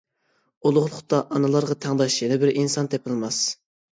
[0.69, 3.43] ئۇلۇغلۇقتا ئانىلارغا تەڭداش يەنە بىر ئىنسان تېپىلماس!